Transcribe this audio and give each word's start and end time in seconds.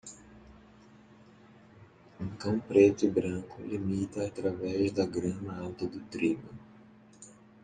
Um 2.19 2.27
cão 2.35 2.59
preto 2.59 3.05
e 3.05 3.07
branco 3.07 3.61
limita 3.61 4.25
através 4.25 4.91
da 4.93 5.05
grama 5.05 5.55
alta 5.59 5.85
do 5.85 5.99
trigo. 6.05 6.49